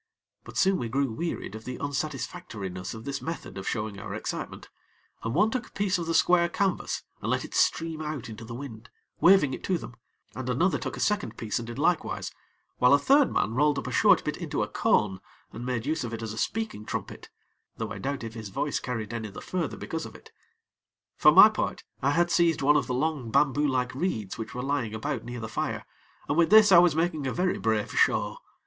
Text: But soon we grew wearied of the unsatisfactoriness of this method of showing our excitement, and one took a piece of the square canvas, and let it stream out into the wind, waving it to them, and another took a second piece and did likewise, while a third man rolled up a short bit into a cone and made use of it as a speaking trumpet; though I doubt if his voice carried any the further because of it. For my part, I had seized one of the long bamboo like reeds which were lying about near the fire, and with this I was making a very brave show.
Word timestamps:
But 0.43 0.57
soon 0.57 0.79
we 0.79 0.89
grew 0.89 1.11
wearied 1.11 1.53
of 1.53 1.63
the 1.63 1.77
unsatisfactoriness 1.79 2.95
of 2.95 3.05
this 3.05 3.21
method 3.21 3.55
of 3.55 3.67
showing 3.67 3.99
our 3.99 4.15
excitement, 4.15 4.67
and 5.23 5.35
one 5.35 5.51
took 5.51 5.67
a 5.67 5.71
piece 5.73 5.99
of 5.99 6.07
the 6.07 6.15
square 6.15 6.49
canvas, 6.49 7.03
and 7.21 7.29
let 7.29 7.45
it 7.45 7.53
stream 7.53 8.01
out 8.01 8.27
into 8.27 8.43
the 8.43 8.55
wind, 8.55 8.89
waving 9.19 9.53
it 9.53 9.63
to 9.65 9.77
them, 9.77 9.95
and 10.35 10.49
another 10.49 10.79
took 10.79 10.97
a 10.97 10.99
second 10.99 11.37
piece 11.37 11.59
and 11.59 11.67
did 11.67 11.77
likewise, 11.77 12.31
while 12.79 12.95
a 12.95 12.97
third 12.97 13.31
man 13.31 13.53
rolled 13.53 13.77
up 13.77 13.85
a 13.85 13.91
short 13.91 14.23
bit 14.23 14.37
into 14.37 14.63
a 14.63 14.67
cone 14.67 15.21
and 15.53 15.67
made 15.67 15.85
use 15.85 16.03
of 16.03 16.15
it 16.15 16.23
as 16.23 16.33
a 16.33 16.37
speaking 16.39 16.83
trumpet; 16.83 17.29
though 17.77 17.91
I 17.91 17.99
doubt 17.99 18.23
if 18.23 18.33
his 18.33 18.49
voice 18.49 18.79
carried 18.79 19.13
any 19.13 19.29
the 19.29 19.39
further 19.39 19.77
because 19.77 20.07
of 20.07 20.15
it. 20.15 20.31
For 21.15 21.31
my 21.31 21.47
part, 21.47 21.83
I 22.01 22.09
had 22.09 22.31
seized 22.31 22.63
one 22.63 22.75
of 22.75 22.87
the 22.87 22.95
long 22.95 23.29
bamboo 23.29 23.67
like 23.67 23.93
reeds 23.93 24.35
which 24.39 24.55
were 24.55 24.63
lying 24.63 24.95
about 24.95 25.25
near 25.25 25.39
the 25.39 25.47
fire, 25.47 25.85
and 26.27 26.39
with 26.39 26.49
this 26.49 26.71
I 26.71 26.79
was 26.79 26.95
making 26.95 27.27
a 27.27 27.31
very 27.31 27.59
brave 27.59 27.91
show. 27.91 28.39